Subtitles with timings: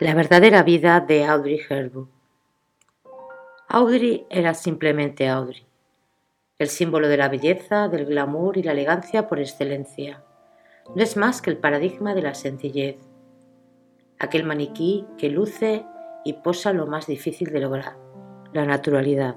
[0.00, 2.08] La verdadera vida de Audrey Hepburn.
[3.68, 5.66] Audrey era simplemente Audrey,
[6.58, 10.24] el símbolo de la belleza, del glamour y la elegancia por excelencia.
[10.96, 12.96] No es más que el paradigma de la sencillez,
[14.18, 15.84] aquel maniquí que luce
[16.24, 17.98] y posa lo más difícil de lograr,
[18.54, 19.36] la naturalidad.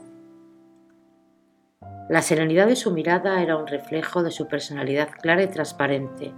[2.07, 6.33] La serenidad de su mirada era un reflejo de su personalidad clara y transparente,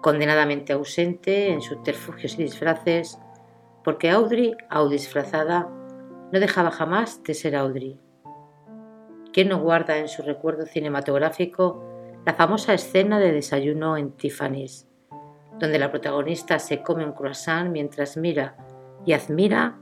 [0.00, 3.18] condenadamente ausente en subterfugios y disfraces,
[3.84, 4.54] porque Audrey,
[4.90, 5.68] disfrazada,
[6.32, 8.00] no dejaba jamás de ser Audrey.
[9.32, 11.82] ¿Quién no guarda en su recuerdo cinematográfico
[12.24, 14.88] la famosa escena de desayuno en Tiffany's,
[15.58, 18.56] donde la protagonista se come un croissant mientras mira
[19.04, 19.78] y admira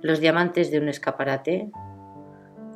[0.00, 1.70] los diamantes de un escaparate?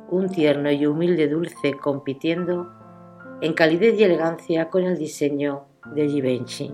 [0.09, 2.71] Un tierno y humilde dulce compitiendo
[3.41, 6.73] en calidez y elegancia con el diseño de Givenchy.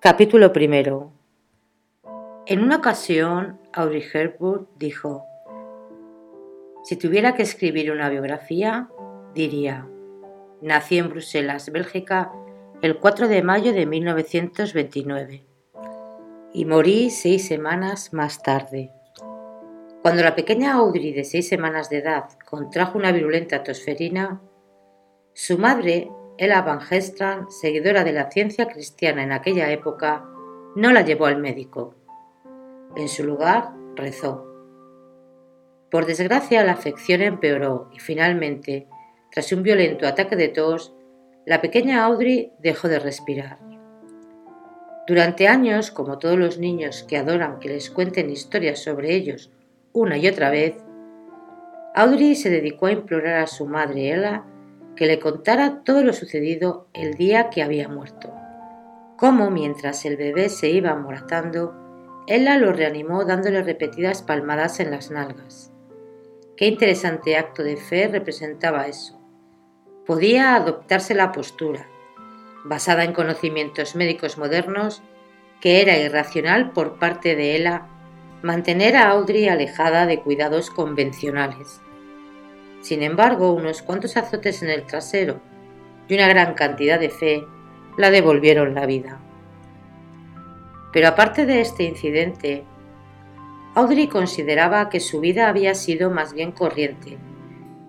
[0.00, 1.10] Capítulo primero.
[2.46, 5.24] En una ocasión, Audrey Hepburn dijo,
[6.84, 8.88] si tuviera que escribir una biografía,
[9.34, 9.88] diría,
[10.62, 12.30] nací en Bruselas, Bélgica,
[12.80, 15.44] el 4 de mayo de 1929
[16.54, 18.92] y morí seis semanas más tarde.
[20.02, 24.40] Cuando la pequeña Audrey de seis semanas de edad contrajo una virulenta tosferina,
[25.34, 26.08] su madre
[26.40, 30.24] Ella Van Gestran, seguidora de la ciencia cristiana en aquella época,
[30.76, 31.96] no la llevó al médico.
[32.94, 34.46] En su lugar, rezó.
[35.90, 38.86] Por desgracia, la afección empeoró y finalmente,
[39.32, 40.94] tras un violento ataque de tos,
[41.44, 43.58] la pequeña Audrey dejó de respirar.
[45.08, 49.50] Durante años, como todos los niños que adoran que les cuenten historias sobre ellos
[49.92, 50.76] una y otra vez,
[51.96, 54.44] Audrey se dedicó a implorar a su madre Ella
[54.98, 58.34] que le contara todo lo sucedido el día que había muerto.
[59.16, 61.72] Cómo, mientras el bebé se iba amoratando,
[62.26, 65.72] Ella lo reanimó dándole repetidas palmadas en las nalgas.
[66.56, 69.20] Qué interesante acto de fe representaba eso.
[70.04, 71.86] Podía adoptarse la postura,
[72.64, 75.00] basada en conocimientos médicos modernos,
[75.60, 77.86] que era irracional por parte de Ella
[78.42, 81.80] mantener a Audrey alejada de cuidados convencionales.
[82.80, 85.40] Sin embargo, unos cuantos azotes en el trasero
[86.08, 87.44] y una gran cantidad de fe
[87.96, 89.20] la devolvieron la vida.
[90.92, 92.64] Pero aparte de este incidente,
[93.74, 97.18] Audrey consideraba que su vida había sido más bien corriente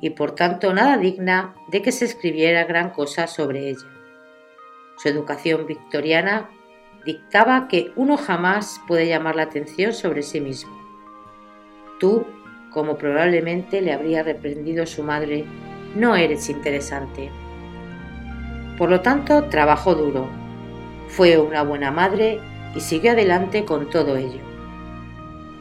[0.01, 3.87] y por tanto nada digna de que se escribiera gran cosa sobre ella.
[4.97, 6.49] Su educación victoriana
[7.05, 10.77] dictaba que uno jamás puede llamar la atención sobre sí mismo.
[11.99, 12.25] Tú
[12.71, 15.45] como probablemente le habría reprendido su madre,
[15.95, 17.29] no eres interesante.
[18.77, 20.29] Por lo tanto, trabajó duro,
[21.07, 22.39] fue una buena madre
[22.75, 24.41] y siguió adelante con todo ello.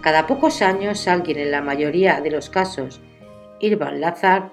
[0.03, 3.01] Cada pocos años alguien, en la mayoría de los casos,
[3.61, 4.51] Irvan Lazar,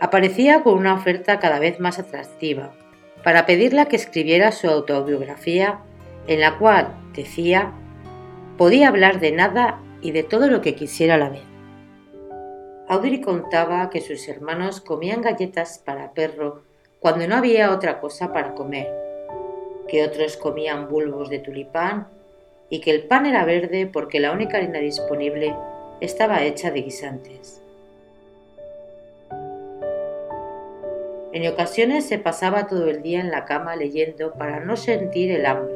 [0.00, 2.72] aparecía con una oferta cada vez más atractiva
[3.24, 5.80] para pedirle que escribiera su autobiografía
[6.26, 7.72] en la cual, decía,
[8.58, 11.51] podía hablar de nada y de todo lo que quisiera a la vez.
[12.92, 16.60] Audrey contaba que sus hermanos comían galletas para perro
[17.00, 18.86] cuando no había otra cosa para comer,
[19.88, 22.08] que otros comían bulbos de tulipán
[22.68, 25.56] y que el pan era verde porque la única harina disponible
[26.02, 27.62] estaba hecha de guisantes.
[31.32, 35.46] En ocasiones se pasaba todo el día en la cama leyendo para no sentir el
[35.46, 35.74] hambre.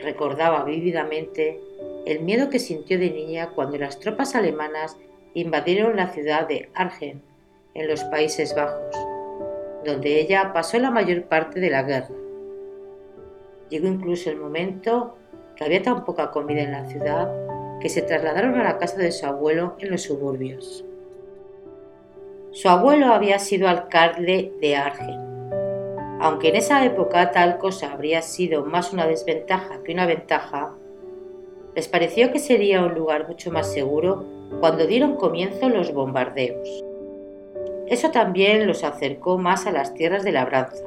[0.00, 1.60] Recordaba vívidamente
[2.06, 4.96] el miedo que sintió de niña cuando las tropas alemanas
[5.34, 7.22] invadieron la ciudad de Argen,
[7.74, 8.94] en los Países Bajos,
[9.84, 12.14] donde ella pasó la mayor parte de la guerra.
[13.70, 15.16] Llegó incluso el momento
[15.56, 17.32] que había tan poca comida en la ciudad
[17.80, 20.84] que se trasladaron a la casa de su abuelo en los suburbios.
[22.52, 25.18] Su abuelo había sido alcalde de Argen.
[26.20, 30.74] Aunque en esa época tal cosa habría sido más una desventaja que una ventaja,
[31.74, 36.84] les pareció que sería un lugar mucho más seguro cuando dieron comienzo los bombardeos.
[37.86, 40.84] Eso también los acercó más a las tierras de labranza.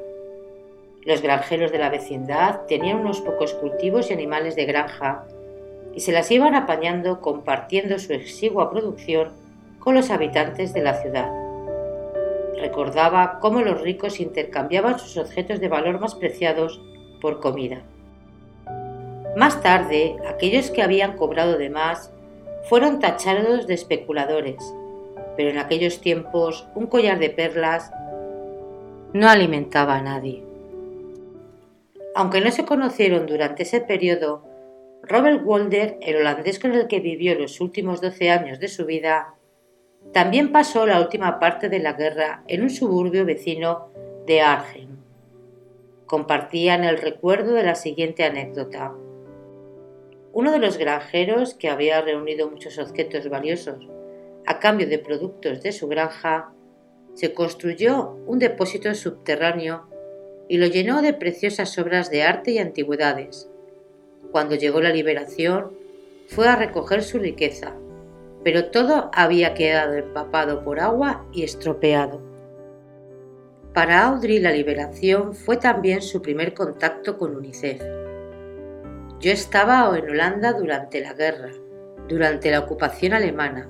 [1.04, 5.26] Los granjeros de la vecindad tenían unos pocos cultivos y animales de granja
[5.94, 9.34] y se las iban apañando compartiendo su exigua producción
[9.80, 11.32] con los habitantes de la ciudad.
[12.60, 16.82] Recordaba cómo los ricos intercambiaban sus objetos de valor más preciados
[17.22, 17.84] por comida.
[19.36, 22.12] Más tarde, aquellos que habían cobrado de más
[22.70, 24.58] fueron tachados de especuladores,
[25.38, 27.92] pero en aquellos tiempos un collar de perlas
[29.14, 30.44] no alimentaba a nadie.
[32.16, 34.44] Aunque no se conocieron durante ese periodo,
[35.04, 39.36] Robert Walder, el holandés con el que vivió los últimos 12 años de su vida,
[40.14, 43.90] también pasó la última parte de la guerra en un suburbio vecino
[44.26, 44.98] de Arnhem.
[46.06, 48.94] Compartían el recuerdo de la siguiente anécdota.
[50.36, 53.88] Uno de los granjeros, que había reunido muchos objetos valiosos
[54.46, 56.52] a cambio de productos de su granja,
[57.14, 59.88] se construyó un depósito subterráneo
[60.50, 63.50] y lo llenó de preciosas obras de arte y antigüedades.
[64.34, 65.72] Cuando llegó la liberación,
[66.28, 67.74] fue a recoger su riqueza,
[68.44, 72.22] pero todo había quedado empapado por agua y estropeado.
[73.74, 77.82] Para Audrey la liberación fue también su primer contacto con UNICEF.
[79.26, 81.50] Yo estaba en Holanda durante la guerra,
[82.08, 83.68] durante la ocupación alemana,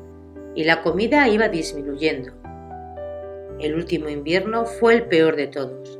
[0.54, 2.34] y la comida iba disminuyendo.
[3.62, 5.98] El último invierno fue el peor de todos.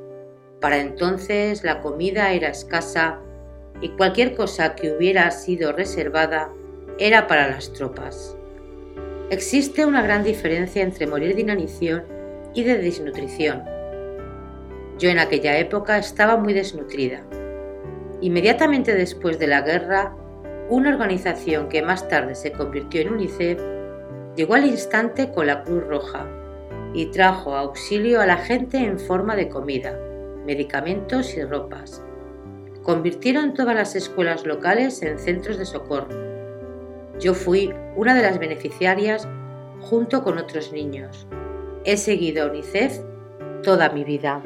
[0.60, 3.22] Para entonces la comida era escasa
[3.80, 6.50] y cualquier cosa que hubiera sido reservada
[7.00, 8.36] era para las tropas.
[9.30, 12.04] Existe una gran diferencia entre morir de inanición
[12.54, 13.64] y de desnutrición.
[15.00, 17.22] Yo en aquella época estaba muy desnutrida.
[18.22, 20.16] Inmediatamente después de la guerra,
[20.70, 23.62] una organización que más tarde se convirtió en UNICEF
[24.36, 26.26] llegó al instante con la Cruz Roja
[26.94, 30.00] y trajo auxilio a la gente en forma de comida,
[30.46, 32.02] medicamentos y ropas.
[32.84, 36.08] Convirtieron todas las escuelas locales en centros de socorro.
[37.20, 39.28] Yo fui una de las beneficiarias
[39.82, 41.28] junto con otros niños.
[41.84, 43.00] He seguido a UNICEF
[43.64, 44.42] toda mi vida.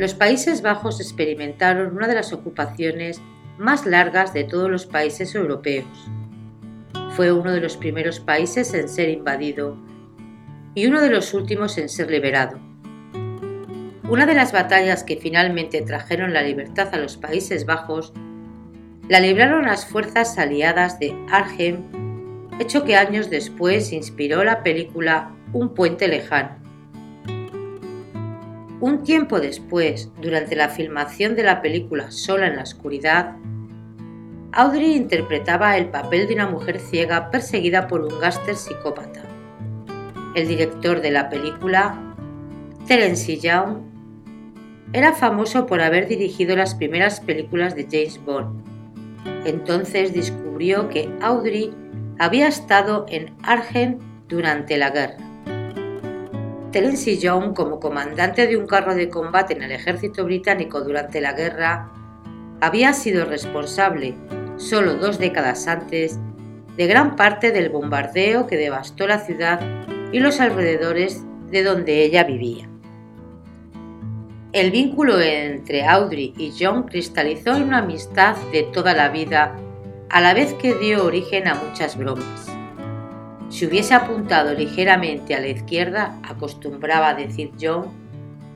[0.00, 3.20] Los Países Bajos experimentaron una de las ocupaciones
[3.58, 5.84] más largas de todos los países europeos.
[7.10, 9.76] Fue uno de los primeros países en ser invadido
[10.74, 12.58] y uno de los últimos en ser liberado.
[14.08, 18.14] Una de las batallas que finalmente trajeron la libertad a los Países Bajos
[19.06, 25.74] la libraron las fuerzas aliadas de Arnhem, hecho que años después inspiró la película Un
[25.74, 26.69] puente lejano.
[28.80, 33.36] Un tiempo después, durante la filmación de la película Sola en la Oscuridad,
[34.52, 39.20] Audrey interpretaba el papel de una mujer ciega perseguida por un gáster psicópata.
[40.34, 42.00] El director de la película,
[42.86, 43.82] Terence Young,
[44.94, 48.64] era famoso por haber dirigido las primeras películas de James Bond.
[49.44, 51.70] Entonces descubrió que Audrey
[52.18, 55.29] había estado en Argen durante la guerra.
[56.72, 61.32] Terence Young, como comandante de un carro de combate en el ejército británico durante la
[61.32, 61.90] guerra,
[62.60, 64.14] había sido responsable,
[64.56, 66.18] solo dos décadas antes,
[66.76, 69.60] de gran parte del bombardeo que devastó la ciudad
[70.12, 72.68] y los alrededores de donde ella vivía.
[74.52, 79.56] El vínculo entre Audrey y John cristalizó en una amistad de toda la vida,
[80.08, 82.59] a la vez que dio origen a muchas bromas.
[83.50, 87.86] Si hubiese apuntado ligeramente a la izquierda, acostumbraba a decir John,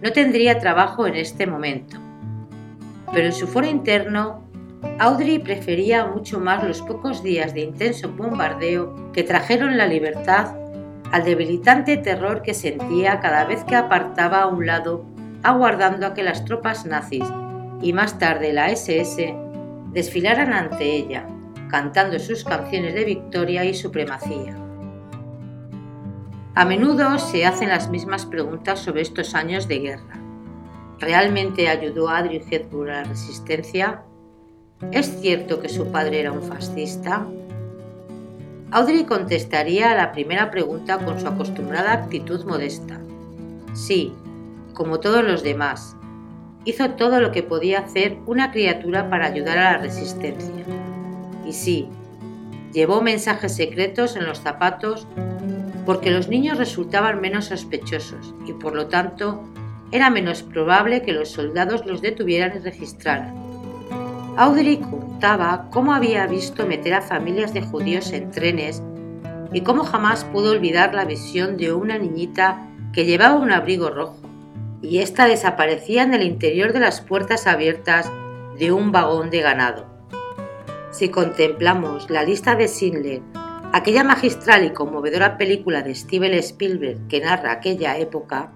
[0.00, 1.98] no tendría trabajo en este momento.
[3.12, 4.44] Pero en su foro interno,
[5.00, 10.54] Audrey prefería mucho más los pocos días de intenso bombardeo que trajeron la libertad
[11.10, 15.04] al debilitante terror que sentía cada vez que apartaba a un lado
[15.42, 17.24] aguardando a que las tropas nazis
[17.82, 19.34] y más tarde la SS
[19.92, 21.26] desfilaran ante ella,
[21.68, 24.63] cantando sus canciones de victoria y supremacía.
[26.56, 30.20] A menudo se hacen las mismas preguntas sobre estos años de guerra.
[31.00, 34.02] ¿Realmente ayudó a Adrian Hepburn a la resistencia?
[34.92, 37.26] ¿Es cierto que su padre era un fascista?
[38.70, 43.00] Audrey contestaría a la primera pregunta con su acostumbrada actitud modesta.
[43.72, 44.12] Sí,
[44.74, 45.96] como todos los demás.
[46.64, 50.64] Hizo todo lo que podía hacer una criatura para ayudar a la resistencia.
[51.44, 51.88] Y sí,
[52.72, 55.08] llevó mensajes secretos en los zapatos
[55.84, 59.42] porque los niños resultaban menos sospechosos y por lo tanto
[59.90, 63.34] era menos probable que los soldados los detuvieran y registraran.
[64.36, 68.82] Audrey contaba cómo había visto meter a familias de judíos en trenes
[69.52, 74.18] y cómo jamás pudo olvidar la visión de una niñita que llevaba un abrigo rojo
[74.82, 78.10] y ésta desaparecía en el interior de las puertas abiertas
[78.58, 79.86] de un vagón de ganado.
[80.90, 83.22] Si contemplamos la lista de Schindler
[83.74, 88.52] aquella magistral y conmovedora película de Steven Spielberg que narra aquella época,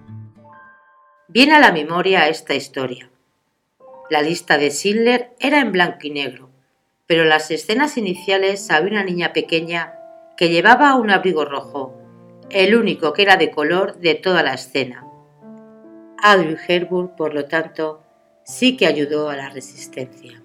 [1.27, 3.11] viene a la memoria esta historia.
[4.09, 6.49] La lista de Schindler era en blanco y negro,
[7.05, 9.93] pero en las escenas iniciales había una niña pequeña
[10.37, 12.01] que llevaba un abrigo rojo,
[12.49, 15.05] el único que era de color de toda la escena.
[16.23, 18.03] Audrey Hepburn, por lo tanto,
[18.45, 20.41] sí que ayudó a la resistencia.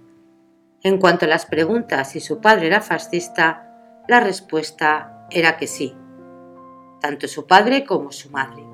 [0.83, 3.64] En cuanto a las preguntas si su padre era fascista,
[4.07, 5.95] la respuesta era que sí,
[7.01, 8.65] tanto su padre como su madre.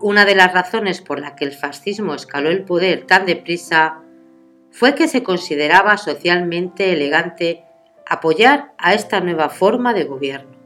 [0.00, 4.02] Una de las razones por la que el fascismo escaló el poder tan deprisa
[4.70, 7.64] fue que se consideraba socialmente elegante
[8.06, 10.56] apoyar a esta nueva forma de gobierno.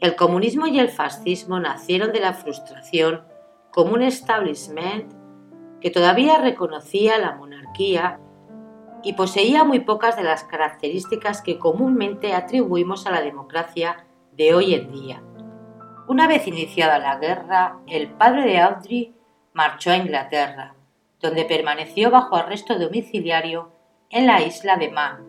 [0.00, 3.22] El comunismo y el fascismo nacieron de la frustración
[3.70, 5.12] como un establishment
[5.80, 8.18] que todavía reconocía la monarquía
[9.02, 14.74] y poseía muy pocas de las características que comúnmente atribuimos a la democracia de hoy
[14.74, 15.22] en día.
[16.08, 19.14] Una vez iniciada la guerra, el padre de Audrey
[19.52, 20.74] marchó a Inglaterra,
[21.20, 23.72] donde permaneció bajo arresto domiciliario
[24.10, 25.24] en la isla de Man.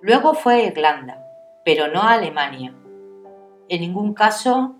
[0.00, 1.24] Luego fue a Irlanda,
[1.64, 2.74] pero no a Alemania.
[3.68, 4.76] En ningún caso,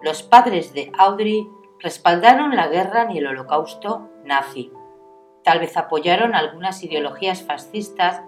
[0.00, 1.46] los padres de Audrey
[1.80, 4.72] respaldaron la guerra ni el holocausto nazi.
[5.44, 8.22] Tal vez apoyaron algunas ideologías fascistas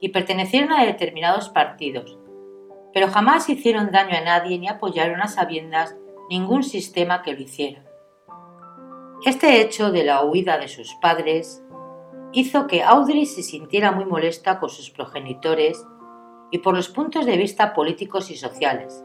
[0.00, 2.18] y pertenecieron a determinados partidos,
[2.92, 5.96] pero jamás hicieron daño a nadie ni apoyaron a sabiendas
[6.28, 7.84] ningún sistema que lo hiciera.
[9.24, 11.62] Este hecho de la huida de sus padres
[12.32, 15.86] hizo que Audrey se sintiera muy molesta con sus progenitores
[16.50, 19.04] y por los puntos de vista políticos y sociales,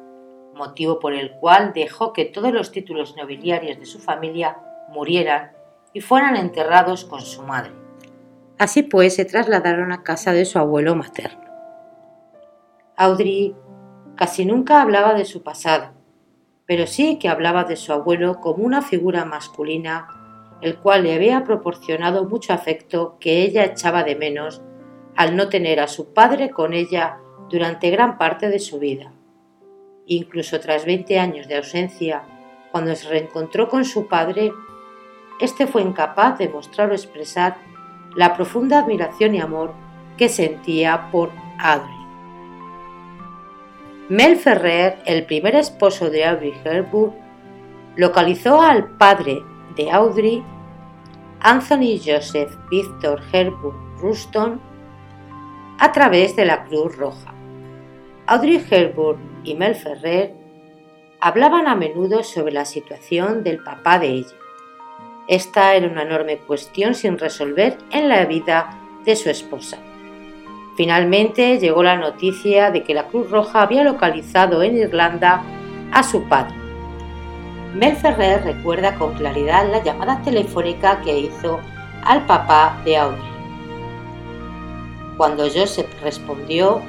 [0.56, 4.58] motivo por el cual dejó que todos los títulos nobiliarios de su familia
[4.89, 5.57] murieran
[5.98, 7.72] y fueran enterrados con su madre.
[8.60, 11.42] Así pues, se trasladaron a casa de su abuelo materno.
[12.96, 13.56] Audrey
[14.16, 15.94] casi nunca hablaba de su pasado,
[16.68, 20.08] pero sí que hablaba de su abuelo como una figura masculina,
[20.62, 24.62] el cual le había proporcionado mucho afecto que ella echaba de menos
[25.16, 27.18] al no tener a su padre con ella
[27.50, 29.13] durante gran parte de su vida.
[30.06, 32.22] Incluso tras 20 años de ausencia,
[32.72, 34.51] cuando se reencontró con su padre,
[35.39, 37.58] este fue incapaz de mostrar o expresar
[38.15, 39.74] la profunda admiración y amor
[40.17, 41.29] que sentía por
[41.60, 41.98] Audrey.
[44.10, 47.13] Mel Ferrer, el primer esposo de Audrey Hepburn,
[47.98, 49.44] localizó al padre
[49.75, 50.44] de Audrey,
[51.41, 54.62] Anthony Joseph Victor Hepburn Ruston,
[55.79, 57.34] a través de la Cruz Roja.
[58.25, 60.34] Audrey Hepburn y Mel Ferrer
[61.20, 64.37] hablaban a menudo sobre la situación del papá de ella.
[65.28, 69.78] Esta era una enorme cuestión sin resolver en la vida de su esposa.
[70.78, 75.44] Finalmente llegó la noticia de que la Cruz Roja había localizado en Irlanda
[75.92, 76.56] a su padre.
[77.74, 81.60] Mel Ferrer recuerda con claridad la llamada telefónica que hizo
[82.04, 83.22] al papá de Audrey.
[85.18, 86.82] Cuando Joseph respondió,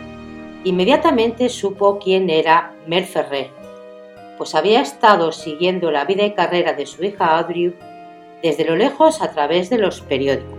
[0.65, 3.51] inmediatamente supo quién era Mel Ferrer,
[4.37, 7.75] pues había estado siguiendo la vida y carrera de su hija Audrey
[8.43, 10.59] desde lo lejos a través de los periódicos.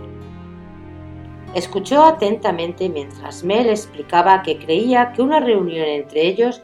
[1.54, 6.62] Escuchó atentamente mientras Mel explicaba que creía que una reunión entre ellos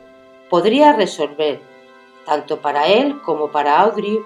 [0.48, 1.60] podría resolver,
[2.24, 4.18] tanto para él como para Audrey,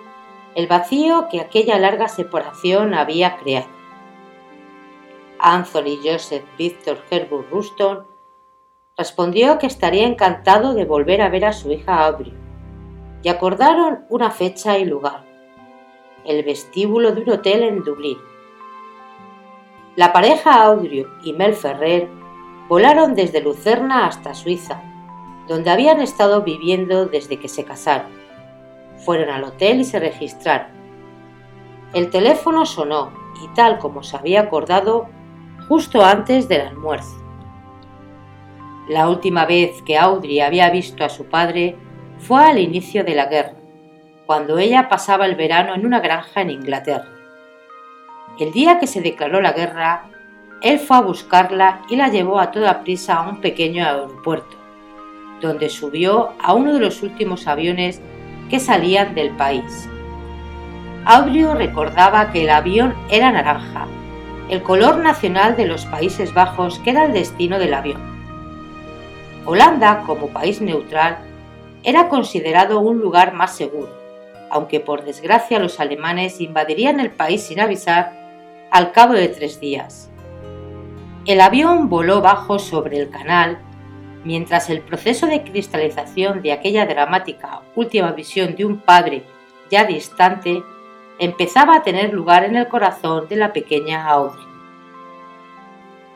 [0.55, 3.69] el vacío que aquella larga separación había creado.
[5.39, 8.07] Anthony Joseph Victor Herbert Ruston
[8.99, 12.35] respondió que estaría encantado de volver a ver a su hija Audrey,
[13.23, 15.30] y acordaron una fecha y lugar
[16.25, 18.19] el vestíbulo de un hotel en Dublín.
[19.97, 22.09] La pareja Audrey y Mel Ferrer
[22.69, 24.83] volaron desde Lucerna hasta Suiza,
[25.49, 28.13] donde habían estado viviendo desde que se casaron.
[29.05, 30.69] Fueron al hotel y se registraron.
[31.93, 33.13] El teléfono sonó
[33.43, 35.09] y tal como se había acordado,
[35.69, 37.17] justo antes del almuerzo.
[38.89, 41.77] La última vez que Audrey había visto a su padre
[42.19, 43.60] fue al inicio de la guerra
[44.31, 47.09] cuando ella pasaba el verano en una granja en Inglaterra.
[48.39, 50.05] El día que se declaró la guerra,
[50.63, 54.57] él fue a buscarla y la llevó a toda prisa a un pequeño aeropuerto,
[55.41, 58.01] donde subió a uno de los últimos aviones
[58.49, 59.89] que salían del país.
[61.07, 63.89] Audrey recordaba que el avión era naranja,
[64.49, 68.01] el color nacional de los Países Bajos que era el destino del avión.
[69.45, 71.19] Holanda, como país neutral,
[71.83, 74.00] era considerado un lugar más seguro
[74.51, 78.13] aunque por desgracia los alemanes invadirían el país sin avisar
[78.71, 80.11] al cabo de tres días.
[81.27, 83.59] El avión voló bajo sobre el canal
[84.25, 89.25] mientras el proceso de cristalización de aquella dramática última visión de un padre
[89.71, 90.63] ya distante
[91.19, 94.45] empezaba a tener lugar en el corazón de la pequeña Audrey.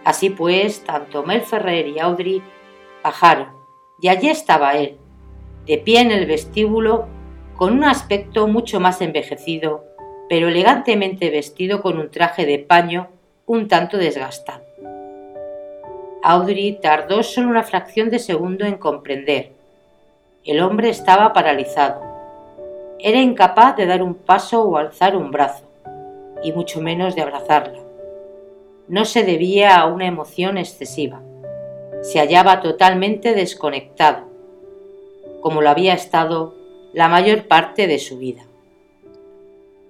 [0.05, 2.43] Así pues, tanto Mel Ferrer y Audrey
[3.03, 3.49] bajaron,
[4.01, 4.99] y allí estaba él,
[5.67, 7.07] de pie en el vestíbulo,
[7.57, 9.85] con un aspecto mucho más envejecido,
[10.29, 13.09] pero elegantemente vestido con un traje de paño
[13.47, 14.65] un tanto desgastado.
[16.23, 19.53] Audrey tardó solo una fracción de segundo en comprender.
[20.45, 22.03] El hombre estaba paralizado.
[22.99, 25.65] Era incapaz de dar un paso o alzar un brazo,
[26.43, 27.79] y mucho menos de abrazarla.
[28.89, 31.21] No se debía a una emoción excesiva.
[32.03, 34.25] Se hallaba totalmente desconectado,
[35.41, 36.64] como lo había estado
[36.95, 38.47] la mayor parte de su vida.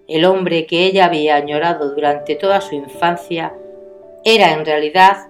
[0.08, 3.54] El hombre que ella había añorado durante toda su infancia
[4.24, 5.28] era en realidad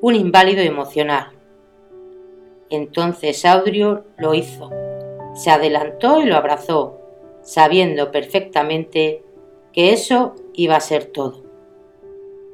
[0.00, 1.28] un inválido emocional.
[2.70, 4.70] Entonces Audrio lo hizo,
[5.34, 6.98] se adelantó y lo abrazó,
[7.42, 9.22] sabiendo perfectamente
[9.74, 11.44] que eso iba a ser todo.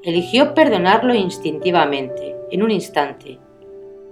[0.03, 3.39] Eligió perdonarlo instintivamente, en un instante.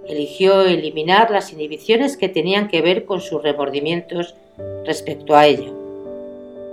[0.07, 4.35] Eligió eliminar las inhibiciones que tenían que ver con sus remordimientos
[4.85, 5.71] respecto a ella.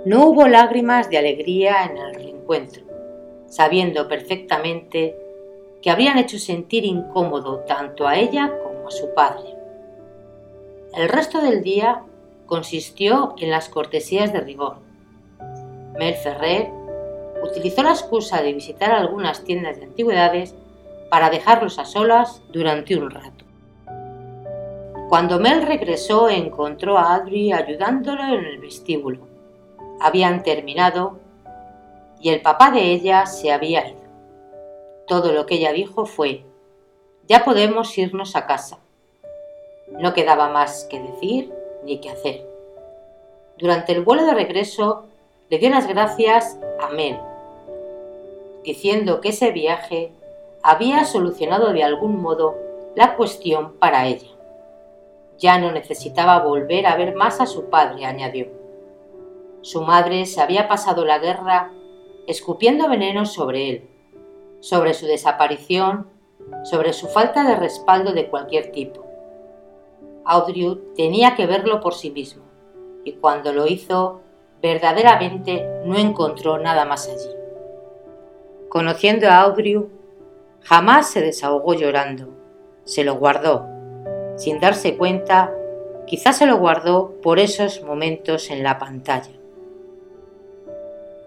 [0.05, 2.83] No hubo lágrimas de alegría en el reencuentro,
[3.47, 5.15] sabiendo perfectamente
[5.81, 9.49] que habrían hecho sentir incómodo tanto a ella como a su padre.
[10.95, 12.03] El resto del día
[12.45, 14.77] consistió en las cortesías de rigor.
[15.97, 16.69] Mel Ferrer
[17.43, 20.55] utilizó la excusa de visitar algunas tiendas de antigüedades
[21.09, 23.42] para dejarlos a solas durante un rato.
[25.13, 29.19] Cuando Mel regresó encontró a Adri ayudándolo en el vestíbulo
[30.01, 31.19] habían terminado
[32.19, 33.99] y el papá de ella se había ido.
[35.05, 36.43] Todo lo que ella dijo fue,
[37.27, 38.79] ya podemos irnos a casa.
[39.87, 41.53] No quedaba más que decir
[41.83, 42.49] ni que hacer.
[43.59, 45.05] Durante el vuelo de regreso
[45.51, 47.19] le dio las gracias a Mel,
[48.63, 50.11] diciendo que ese viaje
[50.63, 52.55] había solucionado de algún modo
[52.95, 54.32] la cuestión para ella.
[55.43, 58.47] Ya no necesitaba volver a ver más a su padre, añadió.
[59.59, 61.69] Su madre se había pasado la guerra
[62.27, 63.89] escupiendo veneno sobre él,
[64.61, 66.07] sobre su desaparición,
[66.63, 69.05] sobre su falta de respaldo de cualquier tipo.
[70.23, 72.45] Audrey tenía que verlo por sí mismo,
[73.03, 74.21] y cuando lo hizo,
[74.61, 77.35] verdaderamente no encontró nada más allí.
[78.69, 79.85] Conociendo a Audrey,
[80.61, 82.29] jamás se desahogó llorando,
[82.85, 83.72] se lo guardó.
[84.35, 85.51] Sin darse cuenta,
[86.05, 89.31] quizás se lo guardó por esos momentos en la pantalla.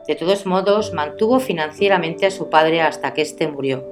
[0.07, 3.85] De todos modos, mantuvo financieramente a su padre hasta que éste murió.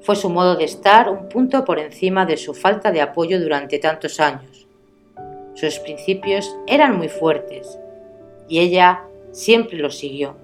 [0.00, 3.78] Fue su modo de estar un punto por encima de su falta de apoyo durante
[3.78, 4.68] tantos años.
[5.54, 7.78] Sus principios eran muy fuertes
[8.48, 10.36] y ella siempre los siguió.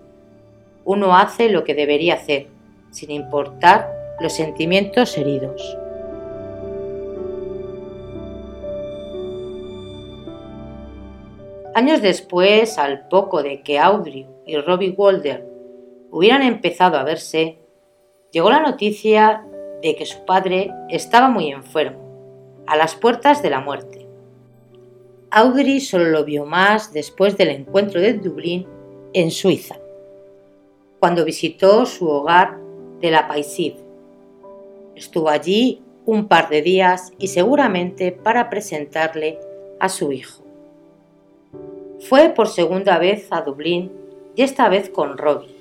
[0.84, 2.46] Uno hace lo que debería hacer,
[2.90, 5.76] sin importar los sentimientos heridos.
[11.74, 15.46] Años después, al poco de que Audrey y Robbie Walder
[16.10, 17.58] hubieran empezado a verse,
[18.32, 19.46] llegó la noticia
[19.80, 24.08] de que su padre estaba muy enfermo, a las puertas de la muerte.
[25.30, 28.66] Audrey solo lo vio más después del encuentro de Dublín
[29.12, 29.76] en Suiza,
[30.98, 32.58] cuando visitó su hogar
[33.00, 33.76] de la Paisiv.
[34.96, 39.38] Estuvo allí un par de días y seguramente para presentarle
[39.78, 40.39] a su hijo.
[42.08, 43.92] Fue por segunda vez a Dublín
[44.34, 45.54] y esta vez con Robbie.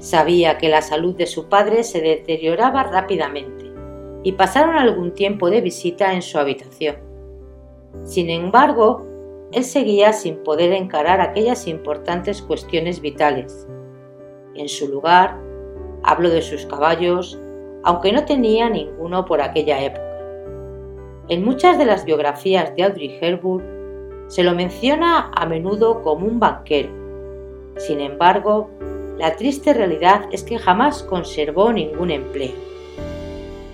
[0.00, 3.72] Sabía que la salud de su padre se deterioraba rápidamente
[4.22, 6.96] y pasaron algún tiempo de visita en su habitación.
[8.04, 9.06] Sin embargo,
[9.50, 13.66] él seguía sin poder encarar aquellas importantes cuestiones vitales.
[14.54, 15.38] En su lugar,
[16.02, 17.40] habló de sus caballos,
[17.82, 20.04] aunque no tenía ninguno por aquella época.
[21.28, 23.77] En muchas de las biografías de Audrey Hepburn
[24.28, 26.90] se lo menciona a menudo como un banquero.
[27.76, 28.70] Sin embargo,
[29.18, 32.52] la triste realidad es que jamás conservó ningún empleo.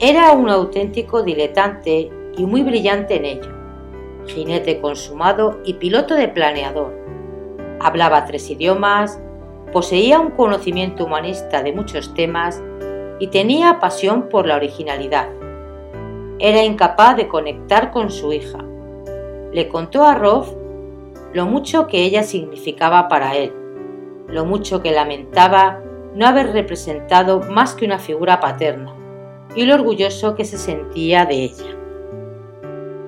[0.01, 3.51] Era un auténtico diletante y muy brillante en ello.
[4.27, 6.93] Jinete consumado y piloto de planeador.
[7.81, 9.21] Hablaba tres idiomas,
[9.73, 12.63] poseía un conocimiento humanista de muchos temas
[13.19, 15.29] y tenía pasión por la originalidad.
[16.39, 18.65] Era incapaz de conectar con su hija,
[19.55, 20.51] le contó a Rolf
[21.33, 23.53] lo mucho que ella significaba para él,
[24.27, 25.81] lo mucho que lamentaba
[26.13, 28.93] no haber representado más que una figura paterna
[29.55, 31.77] y lo orgulloso que se sentía de ella.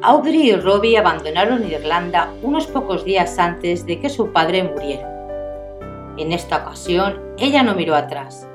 [0.03, 6.15] Audrey y Robbie abandonaron Irlanda unos pocos días antes de que su padre muriera.
[6.17, 8.49] En esta ocasión, ella no miró atrás.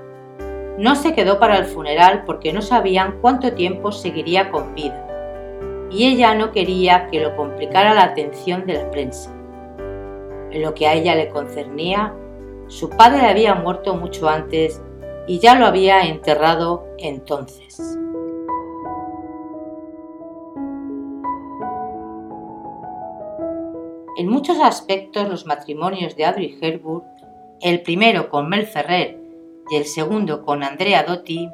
[0.77, 5.10] No se quedó para el funeral porque no sabían cuánto tiempo seguiría con vida
[5.91, 9.31] y ella no quería que lo complicara la atención de la prensa.
[10.51, 12.13] En lo que a ella le concernía,
[12.67, 14.81] su padre había muerto mucho antes
[15.27, 17.97] y ya lo había enterrado entonces.
[24.17, 27.03] En muchos aspectos los matrimonios de Audrey Hepburn,
[27.61, 29.19] el primero con Mel Ferrer
[29.69, 31.49] y el segundo con Andrea Dotti,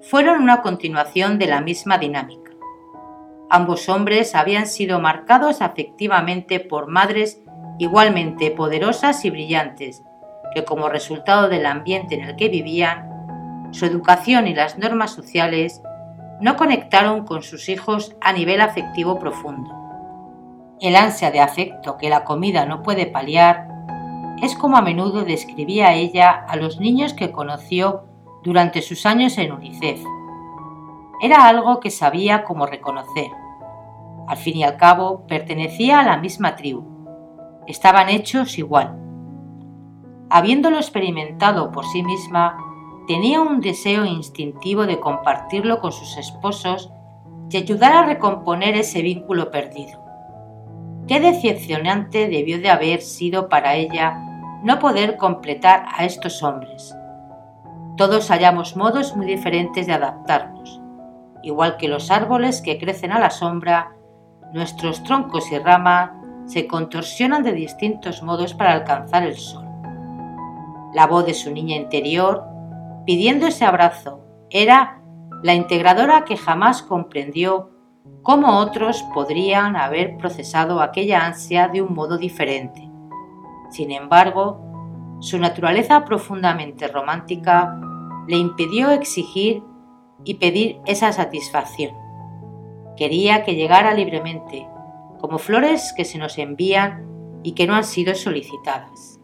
[0.00, 2.39] fueron una continuación de la misma dinámica.
[3.50, 7.42] Ambos hombres habían sido marcados afectivamente por madres
[7.78, 10.04] igualmente poderosas y brillantes,
[10.54, 15.82] que como resultado del ambiente en el que vivían, su educación y las normas sociales
[16.40, 19.70] no conectaron con sus hijos a nivel afectivo profundo.
[20.80, 23.68] El ansia de afecto que la comida no puede paliar
[24.42, 28.04] es como a menudo describía ella a los niños que conoció
[28.42, 30.00] durante sus años en UNICEF.
[31.22, 33.30] Era algo que sabía cómo reconocer.
[34.26, 36.84] Al fin y al cabo, pertenecía a la misma tribu.
[37.66, 38.96] Estaban hechos igual.
[40.30, 42.56] Habiéndolo experimentado por sí misma,
[43.06, 46.90] tenía un deseo instintivo de compartirlo con sus esposos
[47.50, 50.00] y ayudar a recomponer ese vínculo perdido.
[51.06, 54.16] Qué decepcionante debió de haber sido para ella
[54.62, 56.94] no poder completar a estos hombres.
[57.96, 60.79] Todos hallamos modos muy diferentes de adaptarnos.
[61.42, 63.96] Igual que los árboles que crecen a la sombra,
[64.52, 66.10] nuestros troncos y ramas
[66.46, 69.64] se contorsionan de distintos modos para alcanzar el sol.
[70.92, 72.44] La voz de su niña interior,
[73.06, 75.00] pidiendo ese abrazo, era
[75.42, 77.70] la integradora que jamás comprendió
[78.22, 82.90] cómo otros podrían haber procesado aquella ansia de un modo diferente.
[83.70, 84.60] Sin embargo,
[85.20, 87.78] su naturaleza profundamente romántica
[88.26, 89.62] le impidió exigir
[90.24, 91.94] y pedir esa satisfacción.
[92.96, 94.66] Quería que llegara libremente,
[95.20, 97.06] como flores que se nos envían
[97.42, 99.20] y que no han sido solicitadas.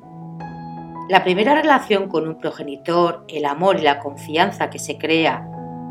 [1.08, 5.48] La primera relación con un progenitor, el amor y la confianza que se crea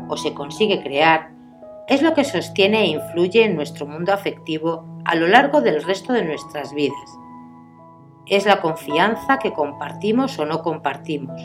[0.08, 1.30] o se consigue crear,
[1.88, 6.12] es lo que sostiene e influye en nuestro mundo afectivo a lo largo del resto
[6.12, 7.18] de nuestras vidas.
[8.26, 11.40] Es la confianza que compartimos o no compartimos.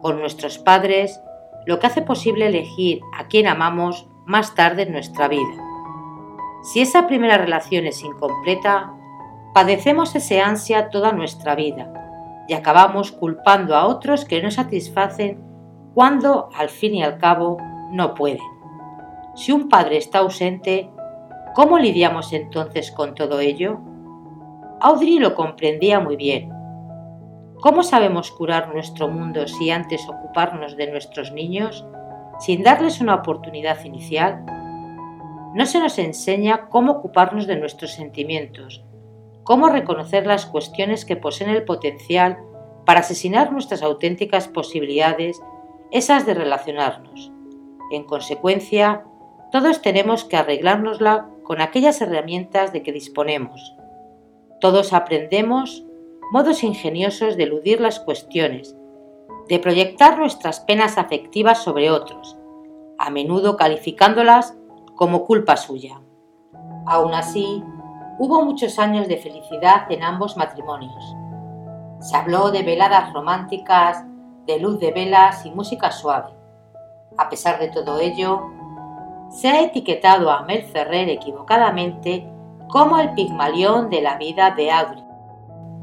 [0.00, 1.20] Con nuestros padres,
[1.66, 5.72] lo que hace posible elegir a quien amamos más tarde en nuestra vida.
[6.62, 8.92] Si esa primera relación es incompleta,
[9.52, 11.92] padecemos ese ansia toda nuestra vida
[12.48, 15.42] y acabamos culpando a otros que no satisfacen
[15.94, 17.58] cuando, al fin y al cabo,
[17.90, 18.38] no pueden.
[19.34, 20.90] Si un padre está ausente,
[21.54, 23.80] ¿cómo lidiamos entonces con todo ello?
[24.80, 26.51] Audrey lo comprendía muy bien.
[27.62, 31.86] ¿Cómo sabemos curar nuestro mundo si antes ocuparnos de nuestros niños,
[32.40, 34.44] sin darles una oportunidad inicial?
[35.54, 38.82] No se nos enseña cómo ocuparnos de nuestros sentimientos,
[39.44, 42.38] cómo reconocer las cuestiones que poseen el potencial
[42.84, 45.40] para asesinar nuestras auténticas posibilidades,
[45.92, 47.30] esas de relacionarnos.
[47.92, 49.04] En consecuencia,
[49.52, 53.76] todos tenemos que arreglárnosla con aquellas herramientas de que disponemos.
[54.60, 55.84] Todos aprendemos
[56.32, 58.74] modos ingeniosos de eludir las cuestiones,
[59.50, 62.38] de proyectar nuestras penas afectivas sobre otros,
[62.98, 64.56] a menudo calificándolas
[64.96, 66.00] como culpa suya.
[66.86, 67.62] Aún así,
[68.18, 71.14] hubo muchos años de felicidad en ambos matrimonios.
[72.00, 74.02] Se habló de veladas románticas,
[74.46, 76.32] de luz de velas y música suave.
[77.18, 78.40] A pesar de todo ello,
[79.28, 82.26] se ha etiquetado a Mel Ferrer equivocadamente
[82.68, 85.01] como el pigmalión de la vida de Audrey,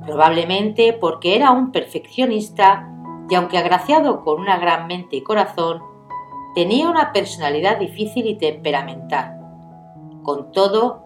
[0.05, 2.89] probablemente porque era un perfeccionista
[3.29, 5.81] y aunque agraciado con una gran mente y corazón,
[6.55, 9.39] tenía una personalidad difícil y temperamental.
[10.23, 11.03] Con todo,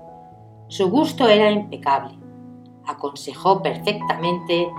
[0.67, 2.17] su gusto era impecable.
[2.86, 4.69] Aconsejó perfectamente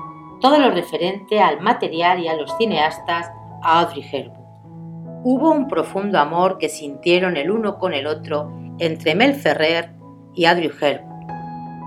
[0.40, 3.30] todo lo referente al material y a los cineastas
[3.62, 4.44] a Audrey Hepburn.
[5.22, 9.94] Hubo un profundo amor que sintieron el uno con el otro entre Mel Ferrer
[10.34, 11.13] y Audrey Hepburn.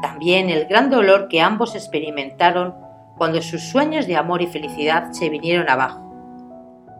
[0.01, 2.75] También el gran dolor que ambos experimentaron
[3.17, 6.03] cuando sus sueños de amor y felicidad se vinieron abajo.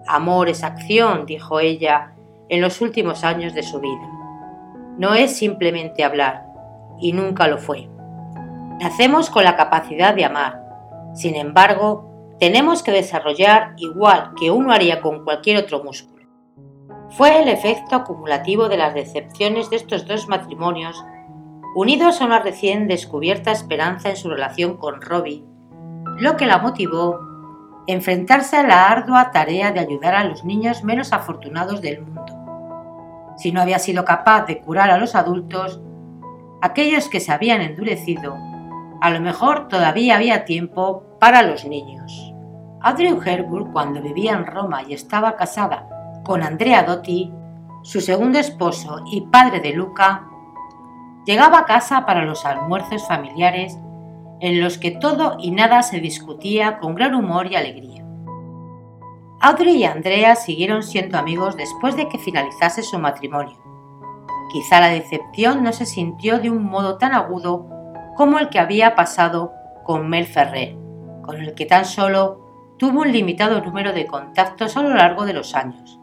[0.07, 2.13] Amor es acción, dijo ella,
[2.49, 4.10] en los últimos años de su vida.
[4.97, 6.45] No es simplemente hablar,
[6.99, 7.88] y nunca lo fue.
[8.79, 10.63] Nacemos con la capacidad de amar.
[11.13, 16.17] Sin embargo, tenemos que desarrollar igual que uno haría con cualquier otro músculo
[17.10, 21.03] fue el efecto acumulativo de las decepciones de estos dos matrimonios,
[21.79, 25.45] unidos a una recién descubierta esperanza en su relación con Robbie,
[26.17, 30.83] lo que la motivó a enfrentarse a la ardua tarea de ayudar a los niños
[30.83, 32.33] menos afortunados del mundo.
[33.37, 35.79] Si no había sido capaz de curar a los adultos,
[36.63, 38.35] aquellos que se habían endurecido,
[38.99, 42.33] a lo mejor todavía había tiempo para los niños.
[42.81, 45.87] Audrey Hepburn, cuando vivía en Roma y estaba casada
[46.25, 47.31] con Andrea Dotti,
[47.83, 50.27] su segundo esposo y padre de Luca,
[51.27, 53.77] llegaba a casa para los almuerzos familiares
[54.39, 58.05] en los que todo y nada se discutía con gran humor y alegría.
[59.41, 63.57] Audrey y Andrea siguieron siendo amigos después de que finalizase su matrimonio.
[64.53, 67.67] Quizá la decepción no se sintió de un modo tan agudo
[68.15, 69.51] como el que había pasado
[69.83, 70.77] con Mel Ferrer,
[71.23, 75.33] con el que tan solo tuvo un limitado número de contactos a lo largo de
[75.33, 75.99] los años.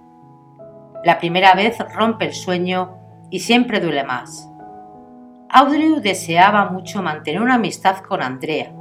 [1.03, 2.99] La primera vez rompe el sueño
[3.31, 4.51] y siempre duele más.
[5.57, 8.73] Audrey deseaba mucho mantener una amistad con Andrea,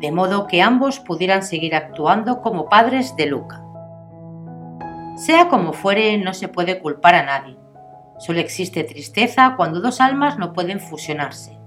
[0.00, 3.60] de modo que ambos pudieran seguir actuando como padres de Luca.
[5.16, 7.58] Sea como fuere, no se puede culpar a nadie.
[8.20, 11.58] Solo existe tristeza cuando dos almas no pueden fusionarse.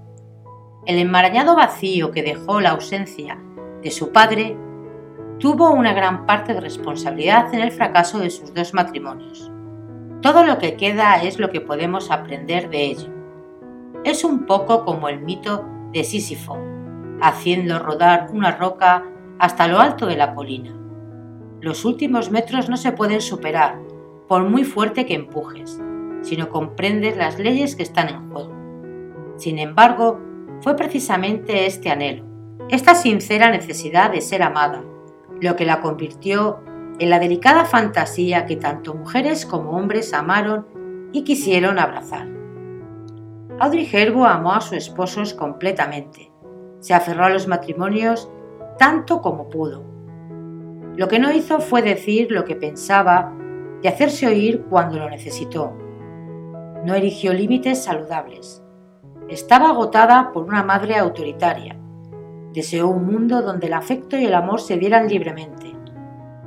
[0.86, 3.38] El enmarañado vacío que dejó la ausencia
[3.82, 4.56] de su padre
[5.38, 9.52] tuvo una gran parte de responsabilidad en el fracaso de sus dos matrimonios.
[10.22, 13.23] Todo lo que queda es lo que podemos aprender de ello.
[14.04, 16.58] Es un poco como el mito de Sísifo,
[17.22, 19.02] haciendo rodar una roca
[19.38, 20.76] hasta lo alto de la colina.
[21.62, 23.78] Los últimos metros no se pueden superar,
[24.28, 25.80] por muy fuerte que empujes,
[26.20, 28.52] si no comprendes las leyes que están en juego.
[29.36, 30.20] Sin embargo,
[30.60, 32.26] fue precisamente este anhelo,
[32.68, 34.84] esta sincera necesidad de ser amada,
[35.40, 36.60] lo que la convirtió
[36.98, 40.66] en la delicada fantasía que tanto mujeres como hombres amaron
[41.12, 42.33] y quisieron abrazar.
[43.60, 46.30] Audrey Hepburn amó a sus esposos completamente.
[46.80, 48.30] Se aferró a los matrimonios
[48.78, 49.84] tanto como pudo.
[50.96, 53.32] Lo que no hizo fue decir lo que pensaba
[53.82, 55.72] y hacerse oír cuando lo necesitó.
[56.84, 58.62] No erigió límites saludables.
[59.28, 61.76] Estaba agotada por una madre autoritaria.
[62.52, 65.74] Deseó un mundo donde el afecto y el amor se dieran libremente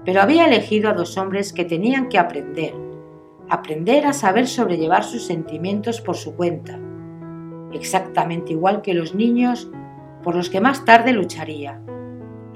[0.07, 2.73] pero había elegido a dos hombres que tenían que aprender,
[3.49, 6.79] aprender a saber sobrellevar sus sentimientos por su cuenta,
[7.73, 9.69] exactamente igual que los niños
[10.23, 11.81] por los que más tarde lucharía,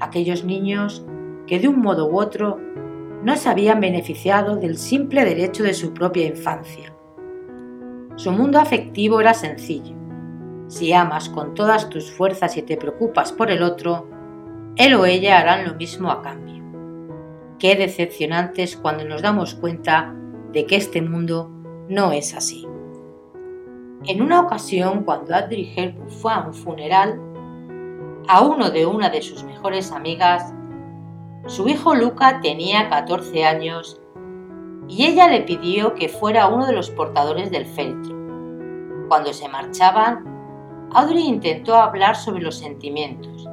[0.00, 1.04] aquellos niños
[1.46, 2.58] que de un modo u otro
[3.22, 6.92] no se habían beneficiado del simple derecho de su propia infancia.
[8.16, 9.96] Su mundo afectivo era sencillo.
[10.66, 14.08] Si amas con todas tus fuerzas y te preocupas por el otro,
[14.76, 16.62] él o ella harán lo mismo a cambio.
[17.58, 20.14] Qué decepcionante es cuando nos damos cuenta
[20.52, 21.50] de que este mundo
[21.88, 22.66] no es así.
[24.04, 27.20] En una ocasión, cuando Audrey Hepburn fue a un funeral,
[28.28, 30.52] a uno de una de sus mejores amigas,
[31.46, 34.00] su hijo Luca tenía 14 años
[34.88, 38.16] y ella le pidió que fuera uno de los portadores del féretro.
[39.08, 43.48] Cuando se marchaban, Audrey intentó hablar sobre los sentimientos,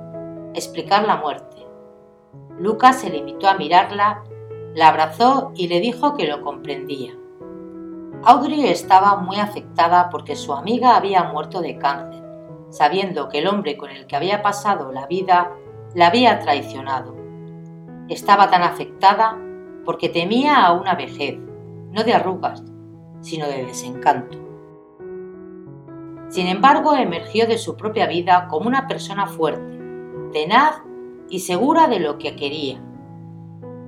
[0.53, 1.59] explicar la muerte
[2.59, 4.21] Lucas se limitó a mirarla,
[4.75, 7.17] la abrazó y le dijo que lo comprendía.
[8.23, 12.21] Audrey estaba muy afectada porque su amiga había muerto de cáncer,
[12.69, 15.51] sabiendo que el hombre con el que había pasado la vida
[15.95, 17.15] la había traicionado.
[18.09, 19.37] Estaba tan afectada
[19.85, 21.37] porque temía a una vejez,
[21.91, 22.61] no de arrugas,
[23.21, 24.37] sino de desencanto.
[26.27, 29.79] Sin embargo, emergió de su propia vida como una persona fuerte,
[30.33, 30.83] tenaz
[31.29, 32.81] y segura de lo que quería.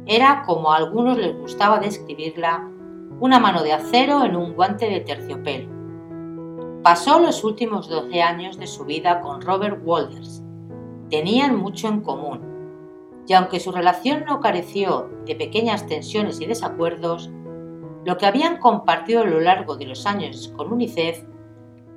[0.05, 2.70] Era, como a algunos les gustaba describirla,
[3.21, 5.69] una mano de acero en un guante de terciopelo.
[6.81, 10.41] Pasó los últimos 12 años de su vida con Robert Walters.
[11.12, 12.41] Tenían mucho en común,
[13.27, 17.29] y aunque su relación no careció de pequeñas tensiones y desacuerdos,
[18.05, 21.23] lo que habían compartido a lo largo de los años con UNICEF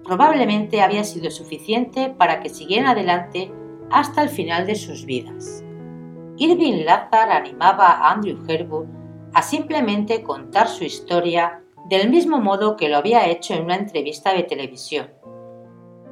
[0.04, 3.50] probablemente había sido suficiente para que siguieran adelante
[3.90, 5.64] hasta el final de sus vidas.
[6.36, 9.03] Irving Lazar animaba a Andrew Hepburn
[9.34, 14.32] a simplemente contar su historia del mismo modo que lo había hecho en una entrevista
[14.32, 15.10] de televisión.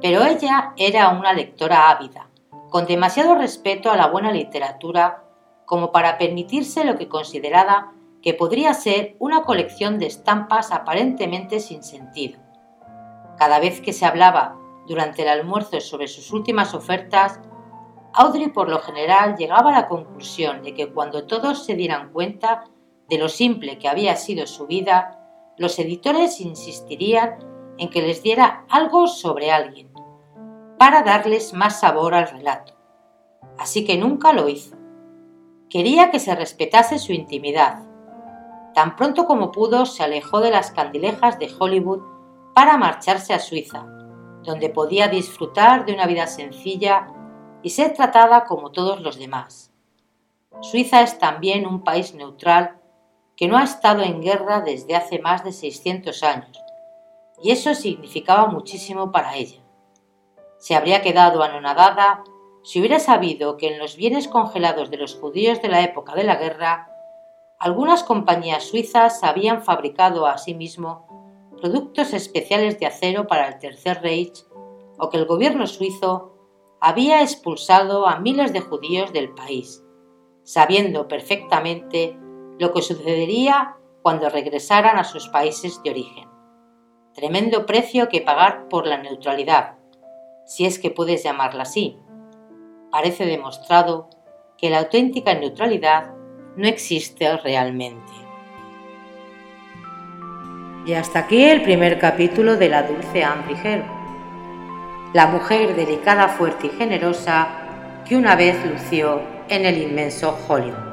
[0.01, 2.29] Pero ella era una lectora ávida,
[2.69, 5.23] con demasiado respeto a la buena literatura
[5.65, 11.83] como para permitirse lo que consideraba que podría ser una colección de estampas aparentemente sin
[11.83, 12.39] sentido.
[13.37, 14.57] Cada vez que se hablaba
[14.87, 17.39] durante el almuerzo sobre sus últimas ofertas,
[18.13, 22.65] Audrey por lo general llegaba a la conclusión de que cuando todos se dieran cuenta
[23.09, 25.19] de lo simple que había sido su vida,
[25.57, 27.37] los editores insistirían
[27.77, 29.91] en que les diera algo sobre alguien,
[30.77, 32.73] para darles más sabor al relato.
[33.57, 34.75] Así que nunca lo hizo.
[35.69, 37.83] Quería que se respetase su intimidad.
[38.73, 42.01] Tan pronto como pudo, se alejó de las candilejas de Hollywood
[42.53, 43.85] para marcharse a Suiza,
[44.43, 47.07] donde podía disfrutar de una vida sencilla
[47.61, 49.71] y ser tratada como todos los demás.
[50.61, 52.82] Suiza es también un país neutral
[53.35, 56.59] que no ha estado en guerra desde hace más de 600 años,
[57.41, 59.61] y eso significaba muchísimo para ella.
[60.57, 62.23] Se habría quedado anonadada
[62.63, 66.23] si hubiera sabido que en los bienes congelados de los judíos de la época de
[66.23, 66.87] la guerra,
[67.59, 70.57] algunas compañías suizas habían fabricado a sí
[71.59, 74.45] productos especiales de acero para el Tercer Reich
[74.97, 76.37] o que el gobierno suizo
[76.79, 79.83] había expulsado a miles de judíos del país,
[80.43, 82.17] sabiendo perfectamente
[82.59, 86.29] lo que sucedería cuando regresaran a sus países de origen.
[87.13, 89.77] Tremendo precio que pagar por la neutralidad,
[90.45, 91.97] si es que puedes llamarla así,
[92.91, 94.09] parece demostrado
[94.57, 96.13] que la auténtica neutralidad
[96.55, 98.11] no existe realmente.
[100.85, 103.83] Y hasta aquí el primer capítulo de La Dulce Ambriger,
[105.13, 107.47] la mujer delicada, fuerte y generosa
[108.05, 110.92] que una vez lució en el inmenso Hollywood.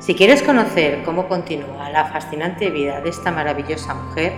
[0.00, 4.32] Si quieres conocer cómo continúa la fascinante vida de esta maravillosa mujer,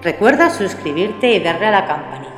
[0.00, 2.32] recuerda suscribirte y darle a la campanilla.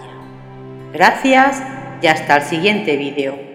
[0.90, 1.62] Gracias
[2.00, 3.49] y hasta el siguiente vídeo.